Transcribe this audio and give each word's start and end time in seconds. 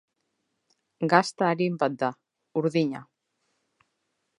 Gazta 1.13 1.47
arin 1.49 1.77
bat 1.85 2.01
da, 2.05 2.11
urdina. 2.63 3.05